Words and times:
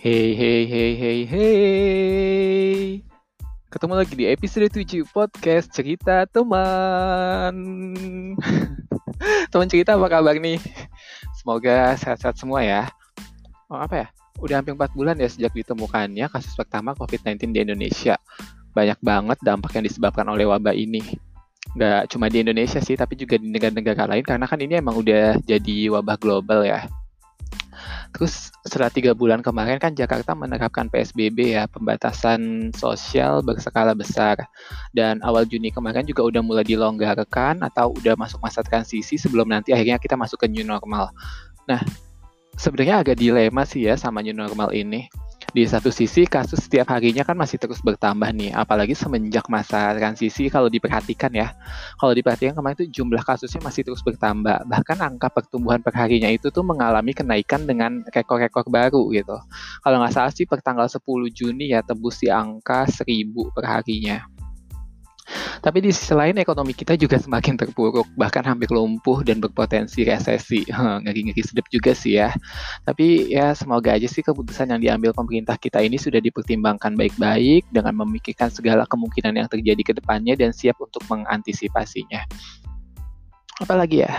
Hey 0.00 0.32
hey 0.32 0.64
hey 0.64 0.96
hey 0.96 1.20
hey 1.28 3.04
Ketemu 3.68 4.00
lagi 4.00 4.16
di 4.16 4.24
episode 4.32 4.72
7 4.72 5.04
podcast 5.12 5.68
cerita 5.76 6.24
teman 6.24 7.52
Teman 9.52 9.68
cerita 9.68 10.00
apa 10.00 10.08
kabar 10.08 10.40
nih? 10.40 10.56
Semoga 11.36 12.00
sehat-sehat 12.00 12.40
semua 12.40 12.64
ya 12.64 12.88
Oh 13.68 13.76
apa 13.76 14.08
ya? 14.08 14.08
Udah 14.40 14.64
hampir 14.64 14.72
4 14.72 14.88
bulan 14.96 15.20
ya 15.20 15.28
sejak 15.28 15.52
ditemukannya 15.52 16.32
kasus 16.32 16.56
pertama 16.56 16.96
COVID-19 16.96 17.52
di 17.52 17.60
Indonesia 17.60 18.16
Banyak 18.72 19.04
banget 19.04 19.36
dampak 19.44 19.76
yang 19.76 19.84
disebabkan 19.84 20.24
oleh 20.32 20.48
wabah 20.48 20.72
ini 20.72 21.04
Gak 21.76 22.08
cuma 22.16 22.32
di 22.32 22.40
Indonesia 22.40 22.80
sih, 22.80 22.96
tapi 22.96 23.20
juga 23.20 23.36
di 23.36 23.52
negara-negara 23.52 24.08
lain 24.08 24.24
karena 24.24 24.48
kan 24.48 24.58
ini 24.64 24.80
emang 24.80 24.96
udah 24.96 25.38
jadi 25.44 25.92
wabah 25.94 26.18
global 26.18 26.66
ya. 26.66 26.90
Terus 28.10 28.50
setelah 28.66 28.90
tiga 28.90 29.14
bulan 29.14 29.40
kemarin 29.40 29.78
kan 29.78 29.94
Jakarta 29.94 30.34
menerapkan 30.34 30.90
PSBB 30.90 31.54
ya, 31.54 31.64
pembatasan 31.70 32.70
sosial 32.74 33.40
berskala 33.40 33.94
besar. 33.94 34.36
Dan 34.90 35.22
awal 35.22 35.46
Juni 35.46 35.70
kemarin 35.70 36.04
juga 36.04 36.26
udah 36.26 36.42
mulai 36.42 36.66
dilonggarkan 36.66 37.62
atau 37.62 37.94
udah 37.94 38.18
masuk 38.18 38.42
masa 38.42 38.66
transisi 38.66 39.14
sebelum 39.14 39.48
nanti 39.48 39.70
akhirnya 39.70 39.96
kita 40.02 40.18
masuk 40.18 40.42
ke 40.42 40.46
new 40.50 40.66
normal. 40.66 41.14
Nah, 41.70 41.80
sebenarnya 42.58 43.00
agak 43.00 43.16
dilema 43.16 43.62
sih 43.64 43.86
ya 43.86 43.94
sama 43.94 44.20
new 44.20 44.34
normal 44.34 44.74
ini 44.74 45.06
di 45.50 45.66
satu 45.66 45.90
sisi 45.90 46.22
kasus 46.30 46.70
setiap 46.70 46.94
harinya 46.94 47.26
kan 47.26 47.34
masih 47.34 47.58
terus 47.58 47.82
bertambah 47.82 48.30
nih, 48.30 48.54
apalagi 48.54 48.94
semenjak 48.94 49.50
masa 49.50 49.90
transisi 49.98 50.46
kalau 50.46 50.70
diperhatikan 50.70 51.34
ya. 51.34 51.50
Kalau 51.98 52.14
diperhatikan 52.14 52.54
kemarin 52.54 52.78
itu 52.78 53.02
jumlah 53.02 53.26
kasusnya 53.26 53.58
masih 53.58 53.82
terus 53.82 53.98
bertambah. 54.06 54.70
Bahkan 54.70 54.98
angka 55.02 55.26
pertumbuhan 55.34 55.82
perharinya 55.82 56.30
itu 56.30 56.54
tuh 56.54 56.62
mengalami 56.62 57.10
kenaikan 57.10 57.66
dengan 57.66 58.06
rekor-rekor 58.14 58.70
baru 58.70 59.10
gitu. 59.10 59.34
Kalau 59.82 59.96
nggak 59.98 60.14
salah 60.14 60.30
sih 60.30 60.46
per 60.46 60.62
tanggal 60.62 60.86
10 60.86 61.02
Juni 61.34 61.74
ya 61.74 61.82
tembus 61.82 62.22
di 62.22 62.30
angka 62.30 62.86
1000 62.86 63.50
perharinya. 63.50 64.29
Tapi 65.60 65.78
di 65.84 65.92
sisi 65.92 66.16
lain 66.16 66.40
ekonomi 66.40 66.72
kita 66.72 66.96
juga 66.96 67.20
semakin 67.20 67.60
terpuruk, 67.60 68.08
bahkan 68.16 68.40
hampir 68.48 68.72
lumpuh 68.72 69.20
dan 69.20 69.44
berpotensi 69.44 70.08
resesi. 70.08 70.64
Ngeri-ngeri 71.04 71.42
sedap 71.44 71.68
juga 71.68 71.92
sih 71.92 72.16
ya. 72.16 72.32
Tapi 72.88 73.28
ya 73.28 73.52
semoga 73.52 73.92
aja 73.92 74.08
sih 74.08 74.24
keputusan 74.24 74.72
yang 74.72 74.80
diambil 74.80 75.12
pemerintah 75.12 75.60
kita 75.60 75.84
ini 75.84 76.00
sudah 76.00 76.18
dipertimbangkan 76.24 76.96
baik-baik 76.96 77.68
dengan 77.68 77.92
memikirkan 78.00 78.48
segala 78.48 78.88
kemungkinan 78.88 79.36
yang 79.36 79.48
terjadi 79.52 79.82
ke 79.84 79.92
depannya 79.92 80.32
dan 80.32 80.56
siap 80.56 80.80
untuk 80.80 81.04
mengantisipasinya. 81.12 82.24
Apalagi 83.60 84.08
ya? 84.08 84.12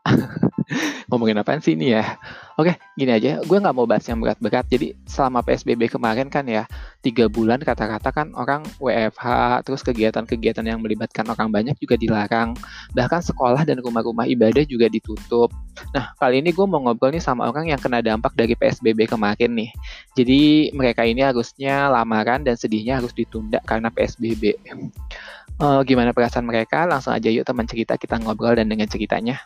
ngomongin 1.10 1.40
apa 1.40 1.58
sih 1.58 1.74
ini 1.74 1.96
ya? 1.96 2.16
Oke, 2.60 2.76
gini 2.92 3.08
aja, 3.08 3.40
gue 3.40 3.56
nggak 3.56 3.72
mau 3.72 3.88
bahas 3.88 4.04
yang 4.04 4.20
berat-berat. 4.20 4.68
Jadi 4.68 4.92
selama 5.08 5.40
PSBB 5.40 5.88
kemarin 5.88 6.28
kan 6.28 6.44
ya, 6.44 6.68
tiga 7.00 7.24
bulan 7.24 7.56
kata-kata 7.56 8.12
kan 8.12 8.36
orang 8.36 8.68
WFH, 8.76 9.24
terus 9.64 9.80
kegiatan-kegiatan 9.80 10.68
yang 10.68 10.84
melibatkan 10.84 11.24
orang 11.32 11.48
banyak 11.48 11.72
juga 11.80 11.96
dilarang. 11.96 12.52
Bahkan 12.92 13.32
sekolah 13.32 13.64
dan 13.64 13.80
rumah-rumah 13.80 14.28
ibadah 14.28 14.60
juga 14.68 14.92
ditutup. 14.92 15.48
Nah, 15.96 16.12
kali 16.20 16.44
ini 16.44 16.52
gue 16.52 16.66
mau 16.68 16.84
ngobrol 16.84 17.16
nih 17.16 17.24
sama 17.24 17.48
orang 17.48 17.72
yang 17.72 17.80
kena 17.80 18.04
dampak 18.04 18.36
dari 18.36 18.52
PSBB 18.52 19.08
kemarin 19.08 19.56
nih. 19.56 19.72
Jadi 20.12 20.68
mereka 20.76 21.08
ini 21.08 21.24
harusnya 21.24 21.88
lamaran 21.88 22.44
dan 22.44 22.60
sedihnya 22.60 23.00
harus 23.00 23.16
ditunda 23.16 23.64
karena 23.64 23.88
PSBB. 23.88 24.60
Uh, 24.68 25.80
eh, 25.80 25.80
gimana 25.88 26.12
perasaan 26.12 26.44
mereka? 26.44 26.84
Langsung 26.84 27.16
aja 27.16 27.32
yuk 27.32 27.48
teman 27.48 27.64
cerita 27.64 27.96
kita 27.96 28.20
ngobrol 28.20 28.52
dan 28.52 28.68
dengan 28.68 28.84
ceritanya. 28.84 29.40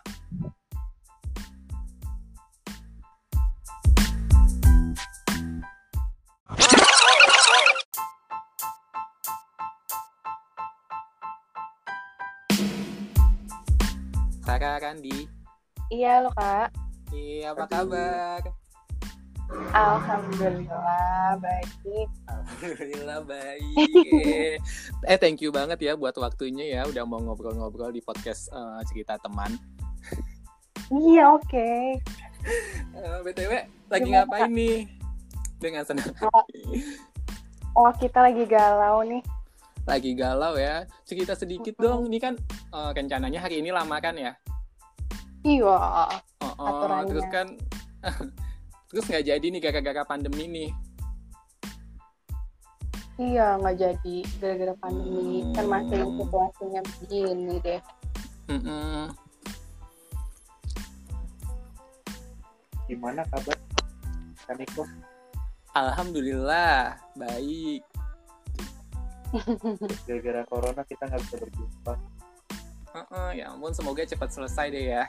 Randi. 14.94 15.27
Iya 15.91 16.22
lo 16.22 16.31
kak. 16.38 16.71
Iya 17.10 17.50
apa 17.50 17.66
kabar? 17.66 18.47
Alhamdulillah 19.75 21.34
baik. 21.43 22.09
Alhamdulillah 22.31 23.21
baik. 23.27 24.62
eh 25.10 25.19
thank 25.19 25.43
you 25.43 25.50
banget 25.50 25.82
ya 25.82 25.99
buat 25.99 26.15
waktunya 26.15 26.78
ya 26.78 26.87
udah 26.87 27.03
mau 27.03 27.19
ngobrol-ngobrol 27.19 27.91
di 27.91 28.06
podcast 28.06 28.47
uh, 28.55 28.78
cerita 28.87 29.19
teman. 29.19 29.59
Iya 30.94 31.26
oke. 31.34 31.43
Okay. 31.50 31.99
Uh, 32.94 33.19
eh, 33.19 33.19
btw 33.26 33.53
lagi 33.91 34.06
Gimana, 34.06 34.31
ngapain 34.31 34.47
kak? 34.47 34.50
nih? 34.55 34.78
Dengan 35.59 35.82
senang 35.82 36.15
hati. 36.15 36.87
Oh 37.75 37.91
kita 37.99 38.31
lagi 38.31 38.47
galau 38.47 39.03
nih 39.03 39.26
lagi 39.91 40.15
galau 40.15 40.55
ya. 40.55 40.87
Cerita 41.03 41.34
sedikit 41.34 41.75
dong. 41.82 42.09
Ini 42.09 42.16
kan 42.22 42.38
uh, 42.71 42.94
rencananya 42.94 43.43
hari 43.43 43.59
ini 43.59 43.69
lama 43.69 43.99
kan 43.99 44.16
ya? 44.16 44.32
Iya. 45.44 45.77
Oh, 46.41 46.56
oh 46.56 47.05
terus 47.05 47.28
kan 47.28 47.47
terus 48.88 49.05
nggak 49.05 49.25
jadi 49.28 49.44
nih 49.44 49.60
gara-gara 49.60 50.03
pandemi 50.09 50.49
nih. 50.49 50.71
Iya 53.21 53.60
nggak 53.60 53.77
jadi 53.77 54.16
gara-gara 54.41 54.75
pandemi 54.81 55.44
hmm. 55.44 55.53
kan 55.53 55.65
masih 55.69 56.00
situasinya 56.16 56.81
begini 56.99 57.55
deh. 57.60 57.81
Mm 58.49 58.60
-mm. 58.60 59.03
Gimana 62.88 63.21
kabar 63.28 63.56
Kaniko? 64.49 64.84
Alhamdulillah 65.76 66.97
baik. 67.21 67.84
Gara-gara 70.09 70.43
corona 70.49 70.82
kita 70.88 71.05
nggak 71.05 71.21
bisa 71.21 71.37
berjumpa 71.37 72.13
uh 72.94 73.00
-uh, 73.10 73.28
ya 73.34 73.50
ampun 73.50 73.75
semoga 73.75 74.06
cepat 74.06 74.31
selesai 74.31 74.66
deh 74.71 74.84
ya. 74.94 75.05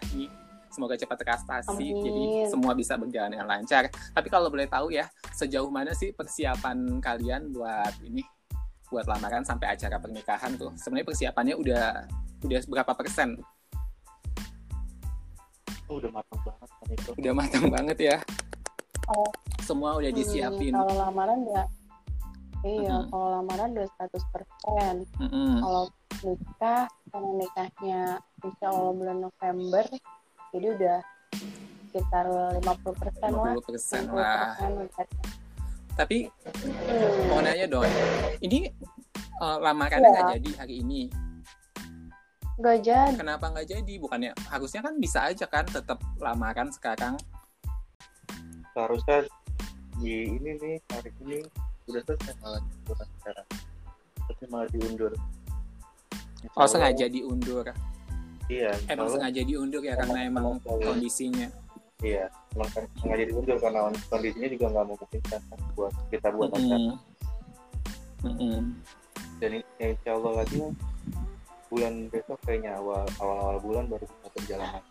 Semoga 0.74 1.00
cepat 1.00 1.18
terastasi 1.24 1.88
jadi 1.88 2.52
semua 2.52 2.76
bisa 2.76 3.00
berjalan 3.00 3.32
dengan 3.32 3.48
lancar. 3.48 3.88
Tapi 4.12 4.28
kalau 4.28 4.52
boleh 4.52 4.68
tahu 4.68 4.92
ya 4.92 5.08
sejauh 5.32 5.72
mana 5.72 5.96
sih 5.96 6.12
persiapan 6.12 7.00
kalian 7.00 7.54
buat 7.56 7.96
ini 8.04 8.26
buat 8.92 9.08
lamaran 9.08 9.48
sampai 9.48 9.72
acara 9.72 10.02
pernikahan 10.02 10.58
tuh? 10.60 10.74
Sebenarnya 10.76 11.08
persiapannya 11.08 11.56
udah 11.56 11.86
udah 12.44 12.60
berapa 12.68 12.92
persen? 12.98 13.40
Oh, 15.86 16.02
udah 16.02 16.12
matang 16.12 16.42
banget 16.42 16.70
kan 16.70 16.88
itu. 16.92 17.10
Udah 17.14 17.34
matang 17.38 17.66
banget 17.70 17.98
ya. 18.02 18.18
Oh. 19.06 19.30
semua 19.62 19.98
udah 19.98 20.10
disiapin. 20.14 20.74
hmm, 20.74 20.82
kalau 20.82 20.96
lamaran 20.98 21.42
ya 21.46 21.64
iya 22.66 22.98
mm 22.98 23.02
-hmm. 23.06 23.10
kalau 23.14 23.28
lamaran 23.38 23.70
udah 23.78 23.88
100% 24.02 24.34
persen. 24.34 24.96
Mm 25.22 25.30
-hmm. 25.30 25.52
kalau 25.62 25.84
nikah 26.26 26.90
karena 27.14 27.32
nikahnya 27.38 28.02
insya 28.42 28.68
Allah 28.74 28.94
bulan 28.98 29.18
November. 29.22 29.86
Jadi 30.50 30.68
udah 30.74 30.98
sekitar 31.94 32.26
50 32.60 33.02
persen 33.02 33.30
lah. 33.32 33.54
50 33.56 33.70
persen 33.70 34.02
lah. 34.12 34.44
tapi 35.96 36.28
hmm. 36.28 37.32
mau 37.32 37.40
nanya 37.40 37.72
dong 37.72 37.88
ini 38.44 38.68
uh, 39.40 39.64
lamarannya 39.64 40.12
nggak 40.12 40.28
ya. 40.28 40.34
jadi 40.36 40.50
hari 40.60 40.74
ini? 40.84 41.02
Nggak 42.56 42.78
jadi. 42.88 43.16
Kenapa 43.20 43.46
nggak 43.52 43.68
jadi? 43.68 43.94
Bukannya 44.00 44.32
harusnya 44.48 44.82
kan 44.84 44.94
bisa 45.00 45.28
aja 45.28 45.46
kan 45.48 45.68
tetap 45.68 46.00
lamaran 46.20 46.72
sekarang. 46.72 47.20
Seharusnya 48.72 49.28
di 50.00 50.36
ini 50.36 50.52
nih 50.60 50.76
hari 50.92 51.12
ini 51.24 51.40
udah 51.88 52.02
selesai 52.04 52.36
malah 52.40 52.64
sekarang. 53.20 53.48
Tapi 54.26 54.44
malah 54.52 54.70
diundur 54.72 55.12
Oh 56.54 56.68
sengaja 56.70 57.10
diundur. 57.10 57.66
Iya. 58.46 58.72
Emang 58.86 59.10
sengaja 59.10 59.42
diundur 59.42 59.82
ya 59.82 59.98
karena 59.98 60.20
emang 60.30 60.62
kondisinya. 60.62 61.50
Iya, 62.04 62.30
emang 62.54 62.70
kan 62.76 62.84
sengaja 63.02 63.24
diundur 63.26 63.58
karena 63.58 63.90
kondisinya 64.12 64.50
juga 64.52 64.66
nggak 64.70 64.86
memungkinkan 64.86 65.42
kan 65.50 65.60
buat 65.74 65.94
kita 66.14 66.28
buat 66.36 66.52
mm 66.54 66.62
-hmm. 66.62 66.94
Mm 68.26 68.36
-hmm. 68.36 68.60
Dan 69.40 69.52
ya, 69.80 69.86
insya 69.90 70.12
Allah 70.14 70.34
lagi 70.44 70.58
bulan 71.72 71.94
besok 72.14 72.40
kayaknya 72.46 72.78
awal 72.78 73.04
awal 73.20 73.38
awal 73.42 73.58
bulan 73.64 73.84
baru 73.90 74.06
bisa 74.06 74.28
perjalanan. 74.32 74.84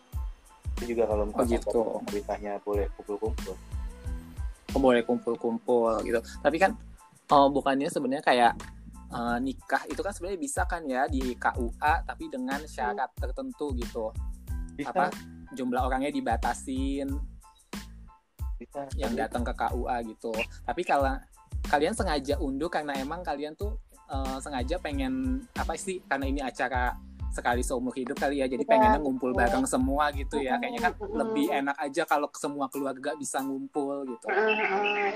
Itu 0.75 0.85
juga 0.91 1.03
kalau 1.07 1.25
oh, 1.31 1.45
gitu. 1.47 1.81
pemerintahnya 2.03 2.53
boleh 2.67 2.87
kumpul-kumpul. 2.99 3.55
Oh, 4.75 4.81
boleh 4.83 5.03
kumpul-kumpul 5.07 6.03
gitu. 6.03 6.19
Tapi 6.43 6.57
kan 6.59 6.75
oh, 7.31 7.47
bukannya 7.53 7.87
sebenarnya 7.87 8.25
kayak 8.27 8.53
uh, 9.15 9.39
nikah 9.39 9.87
itu 9.87 10.03
kan 10.03 10.11
sebenarnya 10.11 10.41
bisa 10.43 10.63
kan 10.67 10.83
ya 10.85 11.07
di 11.07 11.39
KUA 11.39 11.95
tapi 12.05 12.25
dengan 12.29 12.61
syarat 12.67 13.15
tertentu 13.15 13.71
gitu 13.79 14.11
bisa. 14.75 14.91
apa 14.91 15.15
jumlah 15.55 15.87
orangnya 15.87 16.11
dibatasin 16.11 17.09
bisa. 18.59 18.91
yang 18.99 19.15
datang 19.15 19.47
ke 19.47 19.55
KUA 19.55 19.97
gitu 20.11 20.35
tapi 20.67 20.83
kalau 20.83 21.15
kalian 21.71 21.95
sengaja 21.97 22.37
unduh 22.43 22.69
karena 22.69 22.93
emang 22.99 23.25
kalian 23.25 23.57
tuh 23.57 23.79
uh, 24.11 24.37
sengaja 24.43 24.77
pengen 24.83 25.47
apa 25.57 25.79
sih 25.79 26.03
karena 26.05 26.27
ini 26.29 26.41
acara 26.43 26.93
sekali 27.35 27.67
seumur 27.67 27.91
hidup 27.99 28.15
kali 28.15 28.39
ya 28.39 28.47
jadi 28.47 28.63
ya, 28.63 28.71
pengennya 28.71 29.01
ngumpul 29.03 29.35
bareng 29.35 29.67
semua 29.67 30.15
gitu 30.15 30.39
ya. 30.39 30.55
Kayaknya 30.63 30.81
kan 30.87 30.93
lebih 31.11 31.47
enak 31.51 31.77
aja 31.83 32.03
kalau 32.07 32.31
semua 32.39 32.71
keluarga 32.71 33.19
bisa 33.19 33.43
ngumpul 33.43 34.07
gitu. 34.07 34.27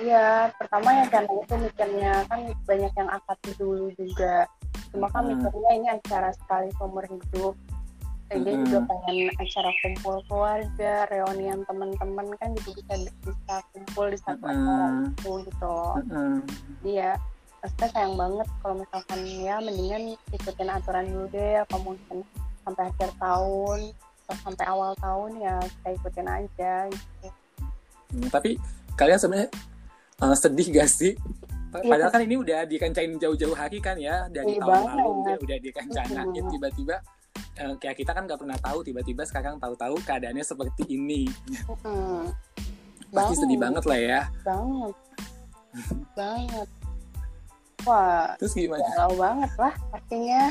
Iya 0.02 0.50
pertama 0.58 0.90
ya 0.98 1.06
karena 1.06 1.32
itu 1.38 1.54
mikirnya 1.54 2.12
kan 2.26 2.40
banyak 2.66 2.92
yang 2.98 3.08
akad 3.14 3.38
dulu 3.54 3.86
juga. 3.94 4.50
Cuma 4.90 5.06
kan 5.14 5.22
hmm. 5.22 5.38
mikirnya 5.38 5.70
ini 5.78 5.88
acara 5.94 6.34
sekali 6.34 6.68
seumur 6.74 7.06
hidup. 7.06 7.54
Jadi 8.28 8.50
hmm. 8.52 8.62
juga 8.68 8.78
pengen 8.84 9.32
acara 9.40 9.70
kumpul 9.80 10.16
keluarga 10.28 10.92
reunian 11.08 11.64
teman-teman 11.64 12.28
kan 12.36 12.52
juga 12.60 12.76
bisa 12.76 13.08
bisa 13.24 13.56
kumpul 13.72 14.06
di 14.12 14.18
satu 14.20 14.44
hmm. 14.44 14.52
acara 14.52 14.86
itu 15.06 15.32
gitu. 15.48 15.76
Hmm. 16.12 16.38
dia 16.84 17.16
maksudnya 17.58 17.88
sayang 17.90 18.14
banget 18.14 18.48
kalau 18.62 18.74
misalkan 18.78 19.20
ya 19.42 19.56
mendingan 19.58 20.02
ikutin 20.30 20.70
aturan 20.70 21.06
dulu 21.10 21.26
deh 21.34 21.54
apa 21.58 21.76
mungkin 21.82 22.18
sampai 22.62 22.84
akhir 22.92 23.10
tahun 23.18 23.80
atau 24.28 24.36
sampai 24.44 24.64
awal 24.68 24.92
tahun 25.00 25.30
ya 25.40 25.56
kita 25.62 25.88
ikutin 25.98 26.28
aja 26.28 26.72
gitu. 26.92 27.28
Hmm, 28.08 28.28
tapi 28.28 28.50
kalian 28.94 29.18
sebenarnya 29.18 29.50
uh, 30.20 30.36
sedih 30.36 30.68
gak 30.72 30.88
sih? 30.88 31.12
Iya. 31.68 31.84
Padahal 31.84 32.10
kan 32.12 32.22
ini 32.24 32.36
udah 32.40 32.64
dikencain 32.64 33.12
jauh-jauh 33.20 33.52
hari 33.52 33.76
kan 33.80 33.96
ya 34.00 34.24
dari 34.32 34.56
iya 34.56 34.64
tahun 34.64 34.88
lalu 34.96 35.10
udah, 35.20 35.36
udah 35.44 35.58
dikencanain 35.60 36.44
tiba-tiba 36.48 36.96
uh, 37.60 37.74
kayak 37.76 37.96
kita 38.00 38.16
kan 38.16 38.24
nggak 38.24 38.40
pernah 38.40 38.58
tahu 38.60 38.78
tiba-tiba 38.80 39.22
sekarang 39.28 39.60
tahu-tahu 39.60 40.00
keadaannya 40.00 40.44
seperti 40.44 40.88
ini. 40.88 41.28
Hmm. 41.84 42.32
Pasti 43.12 43.34
sedih 43.40 43.60
banget 43.60 43.84
lah 43.84 44.00
ya. 44.00 44.20
Banget. 44.44 44.94
banget. 46.16 46.68
Wah, 47.86 48.34
terus 48.42 48.52
gimana? 48.56 48.82
Galau 48.96 49.14
banget 49.14 49.52
lah 49.54 49.74
pastinya. 49.94 50.42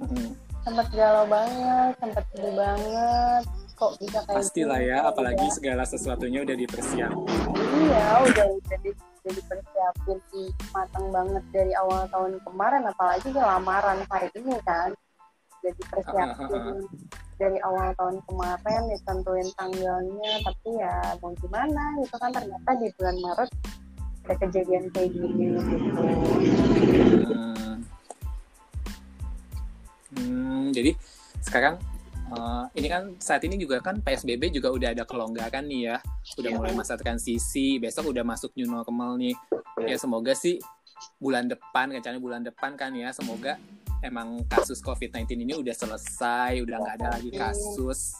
Hmm. 0.00 0.30
Sempat 0.64 0.88
galau 0.96 1.24
banget, 1.28 1.92
sempat 2.00 2.24
sedih 2.32 2.54
banget. 2.56 3.42
Kok 3.74 3.92
bisa 4.00 4.18
kayak 4.24 4.38
Pastilah 4.38 4.80
ya, 4.80 4.98
gitu, 5.02 5.10
apalagi 5.10 5.46
ya. 5.50 5.52
segala 5.52 5.82
sesuatunya 5.84 6.40
udah 6.46 6.56
dipersiapkan. 6.56 7.38
Iya, 7.74 8.06
udah 8.22 8.46
udah, 8.54 8.78
di, 8.80 8.90
udah 8.94 9.32
dipersiapin 9.34 10.18
matang 10.70 11.06
banget 11.10 11.44
dari 11.52 11.72
awal 11.76 12.06
tahun 12.08 12.38
kemarin, 12.46 12.82
apalagi 12.88 13.28
lamaran 13.34 13.98
hari 14.08 14.28
ini 14.38 14.56
kan. 14.64 14.94
Jadi 15.60 15.82
persiapin 15.90 16.86
dari 17.34 17.58
awal 17.66 17.90
tahun 17.98 18.22
kemarin 18.30 18.80
ditentuin 18.94 19.48
tanggalnya, 19.58 20.32
tapi 20.46 20.68
ya 20.78 20.96
mau 21.18 21.34
gimana 21.36 21.82
gitu 22.00 22.16
kan 22.16 22.30
ternyata 22.30 22.70
di 22.78 22.88
bulan 22.94 23.16
Maret 23.20 23.50
ada 24.24 24.34
kejadian 24.40 24.88
kayak 24.88 25.12
gini 25.12 25.52
gitu. 25.52 26.00
Hmm. 27.28 27.76
Hmm, 30.14 30.64
jadi 30.72 30.96
sekarang 31.44 31.76
uh, 32.32 32.64
ini 32.72 32.88
kan 32.88 33.12
saat 33.20 33.44
ini 33.44 33.60
juga 33.60 33.84
kan 33.84 34.00
PSBB 34.00 34.48
juga 34.48 34.72
udah 34.72 34.96
ada 34.96 35.04
kelonggaran 35.04 35.68
nih 35.68 35.92
ya, 35.92 35.96
udah 36.40 36.50
yeah. 36.50 36.56
mulai 36.56 36.72
masa 36.72 36.96
transisi, 36.96 37.76
besok 37.76 38.16
udah 38.16 38.24
masuk 38.24 38.56
new 38.56 38.64
normal 38.64 39.20
nih. 39.20 39.36
Yeah. 39.76 39.92
Ya 39.92 39.96
semoga 40.00 40.32
sih 40.32 40.56
bulan 41.20 41.52
depan, 41.52 41.92
rencananya 41.92 42.22
bulan 42.22 42.42
depan 42.46 42.80
kan 42.80 42.96
ya, 42.96 43.12
semoga 43.12 43.60
emang 44.00 44.40
kasus 44.48 44.80
COVID-19 44.80 45.44
ini 45.44 45.52
udah 45.52 45.76
selesai, 45.76 46.64
udah 46.64 46.76
nggak 46.80 46.94
ada 47.02 47.08
lagi 47.20 47.30
kasus. 47.34 48.16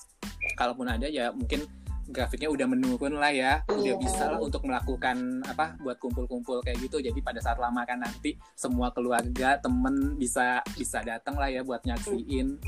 Kalaupun 0.60 0.84
ada 0.84 1.08
ya 1.08 1.32
mungkin 1.32 1.64
grafiknya 2.08 2.52
udah 2.52 2.66
menurun 2.68 3.16
lah 3.16 3.32
ya, 3.32 3.52
udah 3.68 3.94
iya. 3.96 4.00
bisa 4.00 4.28
lah 4.28 4.40
untuk 4.40 4.64
melakukan 4.64 5.40
apa 5.48 5.76
buat 5.80 5.96
kumpul-kumpul 5.96 6.60
kayak 6.64 6.80
gitu. 6.84 7.00
Jadi 7.00 7.18
pada 7.24 7.40
saat 7.40 7.56
lamakan 7.56 8.04
nanti 8.04 8.36
semua 8.56 8.92
keluarga, 8.92 9.56
temen 9.60 10.16
bisa 10.20 10.60
bisa 10.76 11.00
datang 11.00 11.36
lah 11.40 11.48
ya 11.48 11.64
buat 11.64 11.80
nyaksiin. 11.84 12.60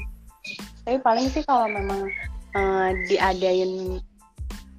Tapi 0.87 0.99
paling 1.03 1.27
sih 1.29 1.43
kalau 1.43 1.67
memang 1.67 2.07
uh, 2.55 2.91
diadain 3.11 4.01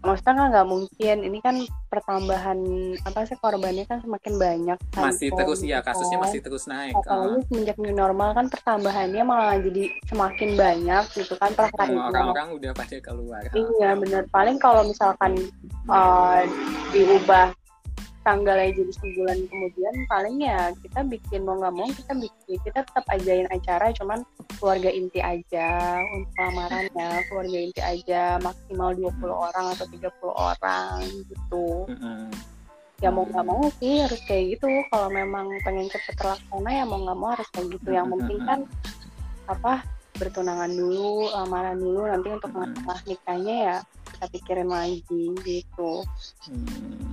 maksudnya 0.02 0.34
kan 0.34 0.48
nggak 0.54 0.68
mungkin. 0.68 1.18
Ini 1.26 1.40
kan 1.42 1.56
pertambahan 1.90 2.60
apa 3.06 3.20
sih 3.26 3.38
korbannya 3.40 3.86
kan 3.86 4.02
semakin 4.02 4.34
banyak. 4.38 4.78
Kan, 4.94 5.04
masih 5.10 5.30
terus 5.34 5.60
ya 5.64 5.80
kasusnya 5.82 6.18
masih 6.22 6.40
terus 6.42 6.66
naik 6.70 6.94
apalagi 7.06 7.42
uh. 7.42 7.44
semenjak 7.50 7.78
new 7.82 7.94
normal 7.94 8.34
kan 8.34 8.46
pertambahannya 8.50 9.24
malah 9.24 9.58
jadi 9.62 9.94
semakin 10.10 10.50
banyak 10.58 11.04
gitu 11.14 11.34
kan 11.38 11.52
per 11.54 11.70
hari. 11.74 11.94
orang-orang 11.96 12.48
udah 12.58 12.72
pasti 12.74 13.02
keluar. 13.02 13.42
Iya 13.54 13.98
benar 13.98 14.24
paling 14.30 14.58
kalau 14.58 14.86
misalkan 14.86 15.38
uh, 15.90 16.42
diubah 16.92 17.54
tanggalnya 18.28 18.76
jadi 18.76 18.92
sebulan 19.00 19.40
kemudian 19.48 19.96
paling 20.12 20.44
ya 20.44 20.76
kita 20.84 21.00
bikin 21.08 21.48
mau 21.48 21.56
nggak 21.56 21.76
mau 21.80 21.88
kita 21.88 22.12
bikin 22.12 22.60
kita 22.60 22.84
tetap 22.84 23.06
ajain 23.08 23.48
acara 23.48 23.96
cuman 23.96 24.20
keluarga 24.60 24.92
inti 24.92 25.24
aja 25.24 26.04
untuk 26.12 26.36
lamarannya 26.36 27.10
keluarga 27.32 27.58
inti 27.64 27.80
aja 27.80 28.36
maksimal 28.44 28.92
20 29.00 29.32
orang 29.32 29.66
atau 29.72 29.88
30 29.88 30.12
orang 30.36 30.96
gitu. 31.32 31.68
Mm-hmm. 31.88 32.24
ya 32.98 33.14
mau 33.14 33.30
nggak 33.30 33.46
mau 33.46 33.62
sih 33.78 34.04
harus 34.04 34.20
kayak 34.26 34.58
gitu. 34.58 34.68
Kalau 34.90 35.08
memang 35.14 35.48
pengen 35.62 35.88
cepet 35.88 36.18
terlaksana 36.18 36.70
ya 36.74 36.84
mau 36.84 37.00
nggak 37.00 37.18
mau 37.22 37.30
harus 37.32 37.48
kayak 37.54 37.80
gitu. 37.80 37.90
Yang 37.94 38.08
penting 38.18 38.40
kan 38.44 38.60
apa 39.48 39.74
bertunangan 40.18 40.74
dulu 40.74 41.30
lamaran 41.30 41.78
dulu 41.78 42.10
nanti 42.10 42.28
untuk 42.34 42.52
masalah 42.58 43.00
nikahnya 43.06 43.56
ya 43.56 43.78
kita 44.18 44.26
pikirin 44.34 44.70
lagi 44.74 45.26
gitu. 45.46 46.02
Hmm, 46.50 47.07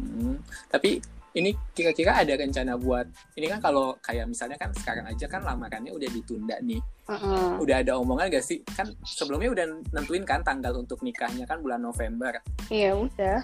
tapi 0.69 1.03
ini 1.35 1.51
kira-kira 1.75 2.23
ada 2.23 2.39
rencana 2.39 2.79
buat 2.79 3.11
ini 3.35 3.51
kan 3.51 3.59
kalau 3.59 3.99
kayak 3.99 4.31
misalnya 4.31 4.55
kan 4.55 4.71
sekarang 4.71 5.03
aja 5.11 5.27
kan 5.27 5.43
lamarannya 5.43 5.91
udah 5.91 6.09
ditunda 6.15 6.57
nih. 6.63 6.79
Uh-uh. 7.11 7.59
Udah 7.59 7.83
ada 7.83 7.99
omongan 7.99 8.31
gak 8.31 8.47
sih? 8.47 8.63
Kan 8.63 8.95
sebelumnya 9.03 9.51
udah 9.51 9.67
nentuin 9.91 10.23
kan 10.23 10.47
tanggal 10.47 10.79
untuk 10.79 11.03
nikahnya 11.03 11.43
kan 11.43 11.59
bulan 11.59 11.83
November. 11.83 12.39
Iya 12.71 12.95
udah. 12.95 13.43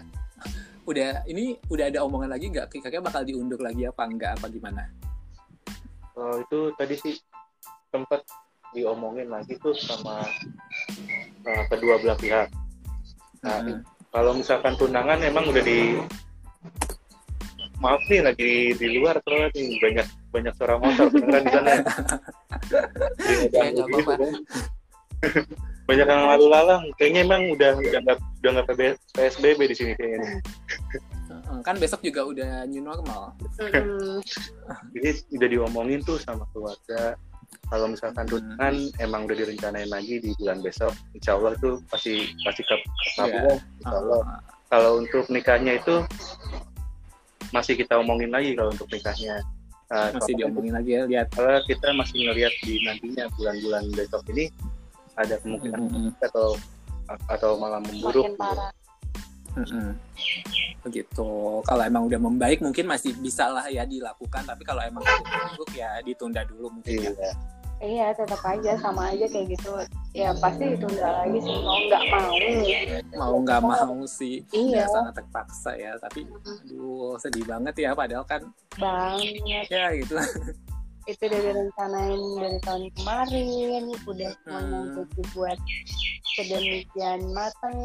Udah 0.86 1.26
ini 1.26 1.58
udah 1.66 1.90
ada 1.90 2.06
omongan 2.06 2.30
lagi 2.30 2.54
nggak? 2.54 2.70
Kira-kira 2.70 3.02
bakal 3.02 3.26
diundur 3.26 3.58
lagi 3.58 3.82
apa 3.90 4.02
enggak 4.06 4.38
apa 4.38 4.46
gimana? 4.46 4.86
Oh, 6.14 6.38
itu 6.38 6.70
tadi 6.78 6.94
sih 6.94 7.14
sempat 7.90 8.22
diomongin 8.70 9.26
lagi 9.26 9.58
tuh 9.58 9.74
sama 9.74 10.22
uh, 11.42 11.64
kedua 11.66 11.98
belah 11.98 12.18
pihak. 12.18 12.48
Nah, 13.42 13.66
hmm. 13.66 13.82
kalau 14.14 14.30
misalkan 14.38 14.78
tunangan 14.78 15.18
emang 15.26 15.50
udah 15.50 15.62
di 15.62 15.98
maaf 17.80 18.02
nih 18.06 18.20
lagi 18.20 18.76
di 18.76 18.86
luar 19.00 19.16
tuh 19.24 19.48
nih 19.56 19.80
banyak 19.80 20.06
banyak 20.30 20.52
suara 20.54 20.76
motor 20.78 21.08
beneran 21.10 21.42
di 21.42 21.50
sana. 21.50 21.72
ya, 23.50 23.62
ya, 23.64 23.64
gitu, 23.72 23.98
kan. 24.04 24.20
banyak 25.88 26.06
yang 26.06 26.24
lalu 26.30 26.46
lalang 26.48 26.82
kayaknya 26.96 27.20
emang 27.26 27.42
udah 27.52 27.76
udah 27.76 28.00
nggak 28.04 28.18
udah 28.40 28.50
nggak 28.56 28.94
psbb 29.16 29.60
di 29.66 29.76
sini 29.76 29.92
kayaknya 29.98 30.38
kan 31.66 31.76
besok 31.76 32.00
juga 32.06 32.22
udah 32.24 32.64
new 32.70 32.80
normal 32.80 33.34
jadi 34.94 35.10
udah 35.34 35.48
diomongin 35.50 36.00
tuh 36.06 36.16
sama 36.22 36.46
keluarga 36.54 37.18
kalau 37.70 37.86
misalkan 37.90 38.26
tunangan 38.26 38.74
hmm. 38.74 39.02
emang 39.02 39.26
udah 39.26 39.36
direncanain 39.36 39.90
lagi 39.90 40.22
di 40.22 40.30
bulan 40.38 40.62
besok 40.62 40.94
insya 41.14 41.34
Allah 41.38 41.54
tuh 41.58 41.82
pasti 41.90 42.30
pasti 42.46 42.62
ke 42.66 42.76
yeah. 43.26 43.58
insya 43.82 43.94
Allah 43.98 44.22
uh. 44.22 44.40
kalau 44.70 45.02
untuk 45.02 45.26
nikahnya 45.30 45.82
itu 45.82 46.06
masih 47.50 47.74
kita 47.78 47.98
omongin 47.98 48.30
lagi 48.30 48.54
kalau 48.54 48.70
untuk 48.70 48.88
nikahnya 48.90 49.42
uh, 49.90 50.10
masih 50.14 50.32
diomongin 50.38 50.74
lagi 50.74 50.90
ya 50.96 51.02
lihat 51.06 51.28
kalau 51.34 51.60
kita 51.66 51.88
masih 51.94 52.16
ngelihat 52.30 52.54
di 52.62 52.72
nantinya 52.86 53.24
bulan-bulan 53.34 53.84
besok 53.94 54.22
ini 54.32 54.44
ada 55.18 55.34
kemungkinan 55.42 55.80
hmm. 55.80 55.94
hmm. 56.10 56.26
atau 56.30 56.48
atau 57.26 57.50
malah 57.58 57.82
memburuk 57.82 58.38
Mm-hmm. 59.50 59.88
Begitu. 60.86 61.30
Kalau 61.66 61.82
emang 61.82 62.06
udah 62.06 62.20
membaik 62.22 62.62
mungkin 62.62 62.86
masih 62.86 63.18
bisa 63.18 63.50
lah 63.50 63.66
ya 63.66 63.82
dilakukan. 63.82 64.46
Tapi 64.46 64.62
kalau 64.62 64.78
emang 64.86 65.02
buruk 65.02 65.74
ya 65.74 65.98
ditunda 66.06 66.46
dulu 66.46 66.70
mungkin. 66.70 67.10
Ya. 67.18 67.34
Iya. 67.80 68.12
Iya 68.12 68.16
tetap 68.16 68.40
aja 68.44 68.72
sama 68.76 69.12
aja 69.12 69.26
kayak 69.26 69.56
gitu. 69.56 69.72
Ya 70.12 70.36
pasti 70.36 70.76
ditunda 70.76 71.08
lagi 71.24 71.38
sih 71.40 71.56
mau 71.64 71.80
nggak 71.88 72.02
mau. 72.12 72.32
Mau 73.16 73.34
nggak 73.40 73.60
mau 73.64 73.96
sih. 74.04 74.44
Iya. 74.52 74.84
Ya, 74.84 74.92
sangat 74.92 75.12
terpaksa 75.24 75.72
ya. 75.80 75.92
Tapi 75.96 76.28
aduh 76.68 77.16
sedih 77.16 77.44
banget 77.48 77.74
ya. 77.80 77.90
Padahal 77.96 78.24
kan. 78.28 78.42
Banget. 78.76 79.64
Ya 79.72 79.96
gitu. 79.96 80.14
itu 81.08 81.26
udah 81.26 81.40
direncanain 81.42 82.22
dari 82.38 82.58
tahun 82.62 82.84
kemarin 82.94 83.84
udah 84.06 84.30
semuanya 84.46 85.02
hmm. 85.02 85.32
buat 85.34 85.58
sedemikian 86.38 87.20
matang 87.34 87.78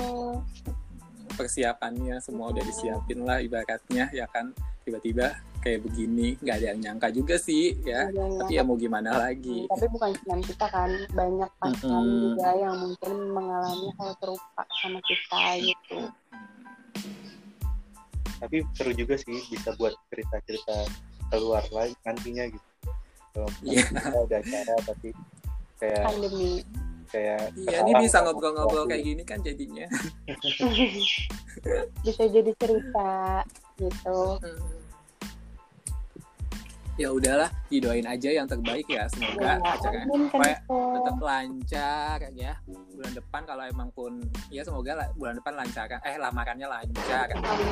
persiapannya 1.34 2.22
semua 2.22 2.54
udah 2.54 2.62
disiapin 2.62 3.26
lah 3.26 3.42
ibaratnya 3.42 4.14
ya 4.14 4.30
kan 4.30 4.54
tiba-tiba 4.86 5.34
kayak 5.66 5.82
begini 5.82 6.38
nggak 6.46 6.56
ada 6.62 6.68
yang 6.70 6.80
nyangka 6.86 7.10
juga 7.10 7.42
sih 7.42 7.74
ya, 7.82 8.06
ya 8.14 8.26
tapi 8.38 8.54
ya 8.54 8.62
mau 8.62 8.78
gimana 8.78 9.18
lagi? 9.18 9.66
Tapi 9.66 9.86
bukan 9.90 10.14
cuma 10.22 10.38
kita 10.46 10.66
kan 10.70 10.94
banyak 11.10 11.50
pasangan 11.58 12.06
mm 12.06 12.06
-hmm. 12.06 12.22
juga 12.38 12.50
yang 12.54 12.76
mungkin 12.78 13.14
mengalami 13.34 13.90
hal 13.98 14.12
serupa 14.22 14.62
sama 14.78 15.02
kita 15.02 15.42
gitu. 15.66 15.98
Tapi 18.38 18.58
seru 18.78 18.94
juga 18.94 19.18
sih 19.18 19.42
bisa 19.50 19.74
buat 19.82 19.98
cerita-cerita 20.14 20.86
keluar 21.34 21.66
lagi 21.74 21.98
nantinya 22.06 22.46
gitu. 22.46 22.70
Kalau 23.34 23.50
yeah. 23.66 23.90
kita 23.90 24.22
ada 24.22 24.38
acara 24.46 24.76
tapi 24.86 25.10
kayak 25.82 26.06
pandemi. 26.06 26.62
kayak 27.10 27.42
iya 27.58 27.82
ini 27.82 28.06
bisa 28.06 28.22
ngobrol-ngobrol 28.22 28.86
kayak 28.86 29.02
gini 29.02 29.26
kan 29.26 29.42
jadinya. 29.42 29.90
Bisa 32.06 32.24
jadi 32.28 32.52
cerita 32.60 33.42
gitu. 33.82 34.38
Hmm 34.38 34.85
ya 36.96 37.12
udahlah 37.12 37.50
didoain 37.68 38.08
aja 38.08 38.30
yang 38.32 38.48
terbaik 38.48 38.88
ya 38.88 39.04
semoga 39.12 39.60
ya, 39.60 39.60
acaranya 39.60 40.08
tetap 40.70 41.18
lancar 41.20 42.18
ya 42.32 42.54
bulan 42.96 43.14
depan 43.14 43.42
kalau 43.44 43.64
emang 43.68 43.90
pun 43.92 44.24
ya 44.48 44.64
semoga 44.64 45.12
bulan 45.20 45.36
depan 45.36 45.54
lancar 45.60 45.86
eh 46.04 46.16
lamarannya 46.18 46.68
lancar. 46.68 47.28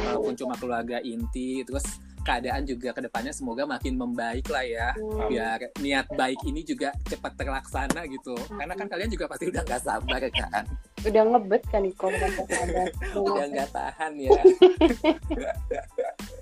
Walaupun 0.10 0.36
cuma 0.36 0.56
keluarga 0.60 0.98
inti 1.00 1.64
terus 1.64 1.86
keadaan 2.24 2.64
juga 2.64 2.96
ke 2.96 3.04
depannya 3.04 3.36
semoga 3.36 3.68
makin 3.68 4.00
membaik 4.00 4.48
lah 4.48 4.64
ya. 4.64 4.90
Hmm. 4.96 5.28
biar 5.28 5.60
niat 5.80 6.08
baik 6.14 6.40
ini 6.48 6.64
juga 6.64 6.92
cepat 7.08 7.36
terlaksana 7.40 8.08
gitu. 8.08 8.36
Karena 8.52 8.74
kan 8.76 8.88
kalian 8.88 9.12
juga 9.12 9.26
pasti 9.32 9.50
udah 9.50 9.62
nggak 9.64 9.82
sabar 9.82 10.22
kan. 10.32 10.66
Udah 11.04 11.24
ngebet 11.28 11.64
kan 11.68 11.84
Iko 11.84 12.08
udah 13.28 13.46
nggak 13.52 13.70
tahan 13.76 14.14
ya 14.16 14.32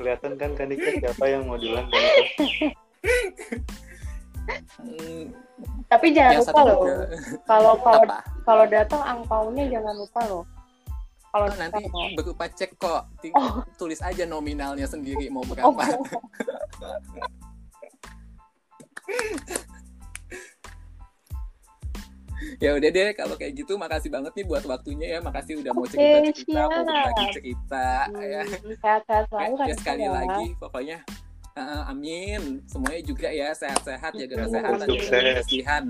kelihatan 0.02 0.34
kan 0.36 0.52
kan 0.58 0.68
siapa 0.74 1.26
yang 1.30 1.46
mau 1.46 1.62
diulang 1.62 1.86
tapi 5.92 6.16
jangan 6.16 6.40
lupa 6.42 6.62
loh. 6.66 6.80
kalau 7.46 7.78
kalau 7.84 8.02
kalau 8.48 8.66
datang 8.66 9.04
angpaunya 9.04 9.70
jangan 9.70 9.96
lupa 10.00 10.22
loh. 10.26 10.48
Kalau 11.32 11.48
oh, 11.48 11.56
nanti 11.56 11.88
berupa 12.16 12.48
cek 12.52 12.76
kok. 12.76 13.08
Oh. 13.36 13.64
tulis 13.80 14.04
aja 14.04 14.28
nominalnya 14.28 14.84
sendiri 14.84 15.32
mau 15.32 15.48
berapa. 15.48 15.68
Oh. 15.68 15.80
ya 22.62 22.78
udah 22.78 22.90
deh 22.94 23.10
kalau 23.18 23.36
kayak 23.36 23.54
gitu 23.58 23.74
makasih 23.76 24.14
banget 24.14 24.32
nih 24.38 24.46
buat 24.46 24.64
waktunya 24.70 25.08
ya. 25.18 25.20
Makasih 25.20 25.54
udah 25.66 25.72
mau 25.74 25.86
cerita 25.90 26.18
cerita 26.30 26.62
mau 26.70 26.84
berbagi 26.86 27.26
cerita 27.34 27.86
ya. 28.14 28.42
hmm, 28.46 28.70
ya. 28.70 28.78
sehat-sehat 28.78 29.26
selalu 29.28 29.56
ya, 29.66 29.76
sekali 29.76 30.04
ya. 30.06 30.12
lagi 30.14 30.48
pokoknya 30.62 30.98
uh, 31.58 31.90
amin. 31.90 32.62
Semuanya 32.70 33.02
juga 33.02 33.28
ya 33.34 33.50
sehat-sehat 33.58 34.12
jaga 34.14 34.36
kesehatan 34.46 34.88
jaga 34.88 35.06
kebersihan 35.10 35.86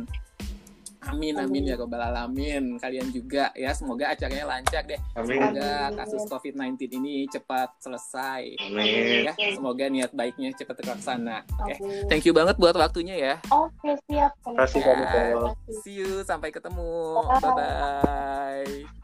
Amin 1.12 1.36
amin 1.36 1.64
ya 1.72 1.76
robbal 1.76 2.02
alamin. 2.02 2.80
Kalian 2.80 3.12
juga 3.12 3.52
ya 3.54 3.76
semoga 3.76 4.10
acaranya 4.12 4.48
lancar 4.48 4.88
deh. 4.88 5.00
Amin. 5.14 5.38
Semoga 5.38 5.72
kasus 6.00 6.24
COVID-19 6.32 6.80
ini 6.98 7.28
cepat 7.28 7.76
selesai. 7.84 8.56
Amin. 8.64 9.28
Ya, 9.28 9.34
semoga 9.54 9.86
niat 9.92 10.12
baiknya 10.16 10.56
cepat 10.56 10.80
terlaksana. 10.80 11.44
Oke. 11.60 11.76
Okay. 11.76 11.78
Thank 12.08 12.24
you 12.26 12.34
banget 12.34 12.56
buat 12.56 12.74
waktunya 12.74 13.16
ya. 13.20 13.36
Oke, 13.52 13.76
okay, 13.84 13.96
siap. 14.08 14.32
Terima 14.42 14.66
kasih 14.66 14.82
ya. 14.82 15.52
See 15.84 15.96
you 16.00 16.24
sampai 16.24 16.50
ketemu. 16.50 17.20
Bye 17.44 17.52
bye. 17.54 19.01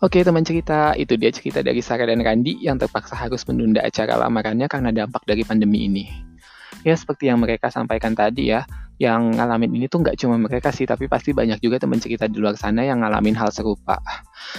Oke 0.00 0.24
teman 0.24 0.40
cerita, 0.40 0.96
itu 0.96 1.12
dia 1.20 1.28
cerita 1.28 1.60
dari 1.60 1.84
Sarah 1.84 2.08
dan 2.08 2.24
Randi 2.24 2.56
yang 2.64 2.80
terpaksa 2.80 3.12
harus 3.20 3.44
menunda 3.44 3.84
acara 3.84 4.16
lamarannya 4.16 4.64
karena 4.64 4.96
dampak 4.96 5.28
dari 5.28 5.44
pandemi 5.44 5.92
ini. 5.92 6.29
Ya 6.80 6.96
seperti 6.96 7.28
yang 7.28 7.40
mereka 7.40 7.68
sampaikan 7.68 8.16
tadi 8.16 8.52
ya, 8.52 8.64
yang 9.00 9.32
ngalamin 9.32 9.80
ini 9.80 9.88
tuh 9.88 10.04
nggak 10.04 10.20
cuma 10.20 10.36
mereka 10.36 10.68
sih, 10.68 10.84
tapi 10.84 11.08
pasti 11.08 11.32
banyak 11.32 11.56
juga 11.64 11.80
teman 11.80 11.96
cerita 11.96 12.28
di 12.28 12.36
luar 12.36 12.56
sana 12.60 12.84
yang 12.84 13.00
ngalamin 13.00 13.32
hal 13.32 13.48
serupa. 13.48 13.96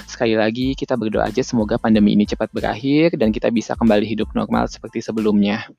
Sekali 0.10 0.34
lagi 0.34 0.74
kita 0.74 0.98
berdoa 0.98 1.30
aja 1.30 1.46
semoga 1.46 1.78
pandemi 1.78 2.18
ini 2.18 2.26
cepat 2.26 2.50
berakhir 2.50 3.18
dan 3.22 3.30
kita 3.30 3.54
bisa 3.54 3.78
kembali 3.78 4.02
hidup 4.06 4.34
normal 4.34 4.66
seperti 4.66 5.02
sebelumnya. 5.02 5.70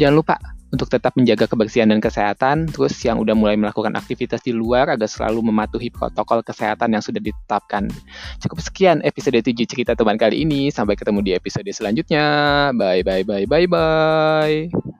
Jangan 0.00 0.16
lupa 0.16 0.36
untuk 0.72 0.88
tetap 0.88 1.12
menjaga 1.18 1.44
kebersihan 1.44 1.92
dan 1.92 2.00
kesehatan, 2.00 2.72
terus 2.72 2.96
yang 3.04 3.20
udah 3.20 3.36
mulai 3.36 3.60
melakukan 3.60 3.92
aktivitas 3.92 4.40
di 4.40 4.56
luar 4.56 4.88
agar 4.88 5.10
selalu 5.10 5.52
mematuhi 5.52 5.92
protokol 5.92 6.40
kesehatan 6.40 6.96
yang 6.96 7.04
sudah 7.04 7.20
ditetapkan. 7.20 7.90
Cukup 8.40 8.64
sekian 8.64 9.04
episode 9.04 9.36
7 9.36 9.52
cerita 9.68 9.92
teman 9.92 10.16
kali 10.16 10.40
ini, 10.46 10.72
sampai 10.72 10.96
ketemu 10.96 11.20
di 11.20 11.32
episode 11.36 11.68
selanjutnya. 11.68 12.24
Bye 12.72 13.04
bye 13.04 13.28
bye 13.28 13.44
bye 13.44 13.66
bye. 13.68 14.99